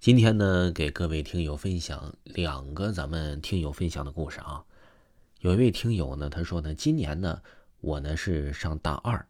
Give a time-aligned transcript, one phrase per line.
[0.00, 4.64] 今天呢，给各位听友分享两个咱们听友分享的故事啊。
[5.40, 7.42] 有一位听友呢，他说呢，今年呢，
[7.82, 9.26] 我呢是上大二，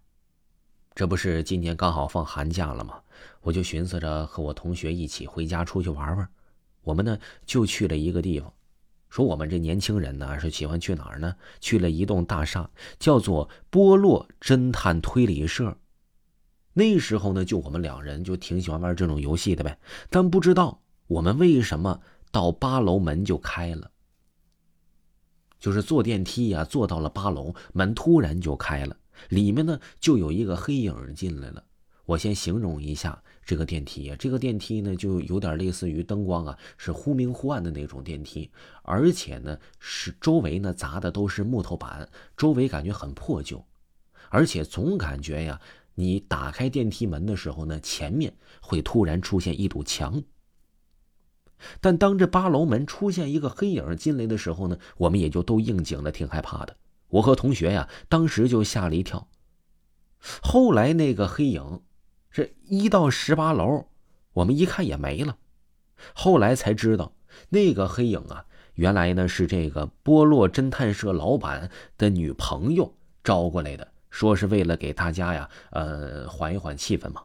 [0.94, 3.00] 这不是今年刚好放寒假了吗？
[3.40, 6.28] 我就寻思着和我同学一起回家出去玩玩。
[6.82, 8.52] 我们呢就去了一个地方，
[9.08, 11.34] 说我们这年轻人呢是喜欢去哪儿呢？
[11.60, 15.76] 去了一栋大厦，叫做波洛侦探推理社。
[16.72, 19.78] 那时候呢，就我们两人就挺喜欢玩这种游戏的呗。
[20.08, 22.00] 但不知道我们为什么
[22.30, 23.90] 到八楼门就开了，
[25.58, 28.96] 就是坐电梯呀，坐到了八楼门突然就开了，
[29.30, 31.64] 里面呢就有一个黑影进来了。
[32.06, 38.48] 我先形容一下这个电梯啊，这个电梯呢就有点类似于灯光啊，是忽明忽暗的那种电梯，
[38.82, 43.64] 而且呢是周围呢砸的都是木头板，周围感觉很破旧，
[44.28, 45.60] 而且总感觉呀。
[46.00, 50.22] 你打开电梯门的时候呢，前面会突然出现一堵墙。
[51.80, 56.74] 但当这八楼门出现一个黑影进来的时候呢，我们也就都应景了，挺害怕的。
[57.08, 59.28] 我和同学呀，当时就吓了一跳。
[60.42, 61.82] 后来那个黑影，
[62.30, 63.88] 这一到十八楼，
[64.32, 65.36] 我们一看也没了。
[66.14, 67.12] 后来才知道，
[67.50, 73.92] 那个黑影啊，原来呢是这个波洛侦探社老板的女朋友招过来的。
[74.10, 77.22] 说是为了给大家呀，呃，缓一缓气氛嘛。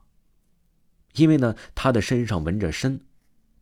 [1.15, 2.99] 因为呢，他的身上纹着身，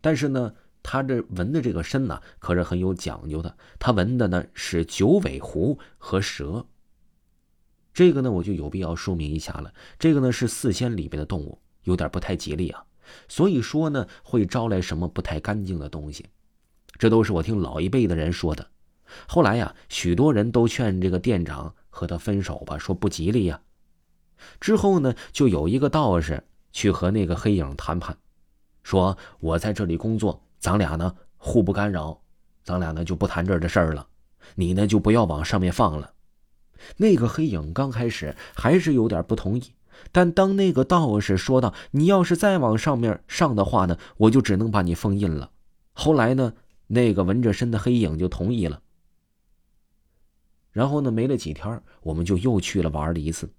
[0.02, 3.56] 但是呢，他这纹的这个身呢，可是很有讲究的。
[3.80, 6.66] 他纹的呢是九尾狐和蛇。
[7.94, 9.72] 这个呢，我就有必要说明一下了。
[10.00, 12.84] 这个呢是四仙里边的动物，有点不太吉利啊。
[13.28, 16.26] 所以说呢，会招来什么不太干净的东西。
[16.98, 18.68] 这都是我听老一辈的人说的。
[19.28, 21.76] 后来呀，许多人都劝这个店长。
[21.94, 23.62] 和他分手吧，说不吉利呀。
[24.60, 28.18] 之后呢，就有一个道士去和那个黑影谈判，
[28.82, 32.20] 说我在这里工作，咱俩呢互不干扰，
[32.64, 34.08] 咱俩呢就不谈这儿的事儿了。
[34.56, 36.14] 你呢就不要往上面放了。
[36.98, 39.74] 那个黑影刚开始还是有点不同意，
[40.12, 45.52] 但当那个道士说道：“你要是再往上面上的话呢，我就只能把你封印了。”
[45.94, 46.54] 后来呢，
[46.88, 48.82] 那个纹着身的黑影就同意了。
[50.74, 53.50] 然后呢，没了几天，我们就又去了玩了一次。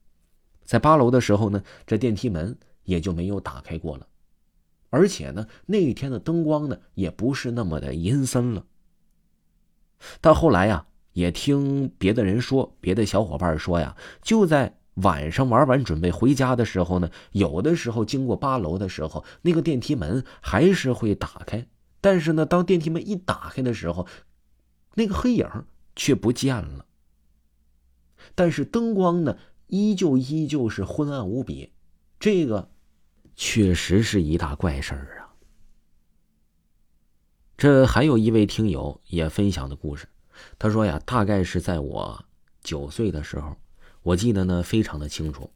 [0.64, 4.06] 在八楼的时候呢，这电梯门也就没有打开过了，
[4.90, 8.64] 而且呢，那一天的灯光呢也不是那么的阴森了。
[10.20, 21.66] 但后来呀，也听别的人说，别的小伙伴说呀，就在晚上玩完准备回家的时候呢，有的时候经过八楼的时候，那个电梯门还是会打开，
[22.00, 24.06] 但是呢，当电梯门一打开的时候，
[24.94, 25.48] 那个黑影
[25.94, 26.86] 却不见了。
[28.34, 29.36] 但是灯光呢，
[29.66, 31.72] 依旧依旧是昏暗无比，
[32.18, 32.70] 这个
[33.34, 35.34] 确实是一大怪事儿啊。
[37.56, 40.08] 这还有一位听友也分享的故事，
[40.58, 42.24] 他说呀，大概是在我
[42.62, 43.56] 九岁的时候，
[44.02, 45.50] 我记得呢非常的清楚，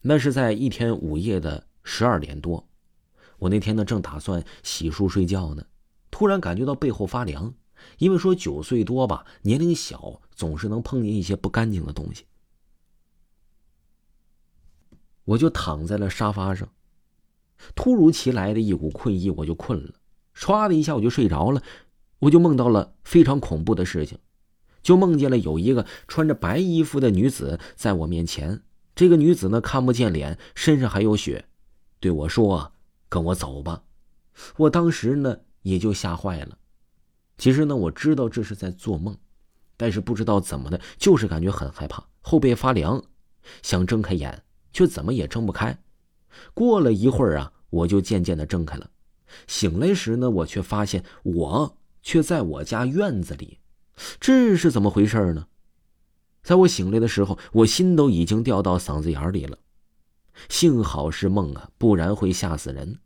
[0.00, 2.68] 那是在一天午夜的十二点多，
[3.38, 5.66] 我那天呢正打算洗漱睡觉呢，
[6.10, 7.52] 突然感觉到背后发凉。
[7.98, 12.24] 因为说九岁多吧，年龄小，总是能碰见一些不干净的东西。
[15.24, 16.68] 我就躺在了沙发上，
[17.74, 19.94] 突如其来的一股困意，我就困了，
[20.34, 21.62] 唰的一下我就睡着了。
[22.18, 24.18] 我就梦到了非常恐怖的事情，
[24.82, 28.62] 就梦见了有一个穿着白衣服的女子在我面前。
[28.94, 31.46] 这个女子呢看不见脸，身上还有血，
[31.98, 32.72] 对我说
[33.08, 33.82] ：“跟我走吧。”
[34.58, 36.58] 我当时呢也就吓坏了。
[37.42, 39.18] 其实呢，我知道这是在做梦，
[39.76, 43.02] 但是不知道怎么的，就是感觉很害怕，后背发凉，
[43.62, 45.76] 想睁开眼，却怎么也睁不开。
[46.54, 48.88] 过了一会儿啊，我就渐渐的睁开了。
[49.48, 53.58] 醒来时呢，我却发现我却在我家院子里，
[54.20, 55.48] 这是怎么回事呢？
[56.44, 59.58] 在我醒来的时候，我心都已经掉到嗓子眼里了。
[60.48, 63.00] 幸好是梦啊，不然会吓死人。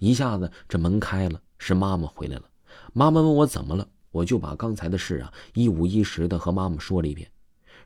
[0.00, 2.48] 一下子这门开了，是妈妈回来了。
[2.92, 7.30] 妈妈问我怎么了，我就把刚才的事啊一五一十的和妈妈说了一遍。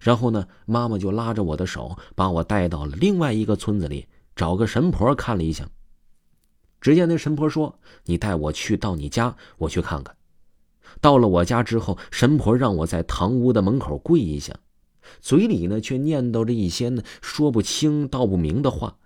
[0.00, 5.68] 然后呢，妈妈就拉着我的手，把我带到了另外一个村子里，找个神婆看了一下。
[6.80, 10.14] 只见那神婆说：“你带我去到你家，我去看看。”
[11.00, 14.54] 到了我家之后，神婆让我在堂屋的门口跪一下，
[15.20, 18.96] 嘴里呢却念叨着一些呢说不清道不明的话，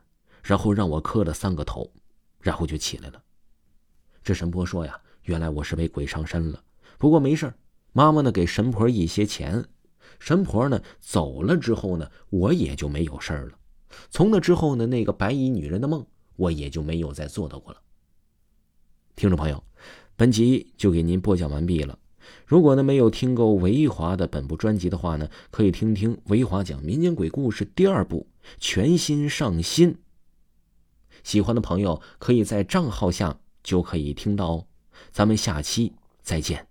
[0.42, 1.92] 然后让我磕了三个头，
[2.40, 3.22] 然后就起来了。
[4.24, 4.98] 这神婆说呀。
[5.30, 6.60] 原来我是被鬼上身了，
[6.98, 7.54] 不过没事
[7.92, 9.64] 妈妈呢给神婆一些钱，
[10.18, 13.52] 神婆呢走了之后呢，我也就没有事了。
[14.10, 16.04] 从那之后呢，那个白衣女人的梦
[16.34, 17.80] 我也就没有再做到过了。
[19.14, 19.62] 听众朋友，
[20.16, 21.96] 本集就给您播讲完毕了。
[22.44, 28.26] 如果呢没有听够维华的本部专辑的话呢，可以听听维华讲民间鬼故事第二部
[28.58, 29.96] 全新上新。
[31.22, 34.66] 喜欢的朋友可以在账号下就可以听到哦。
[35.10, 35.92] 咱们下期
[36.22, 36.69] 再见。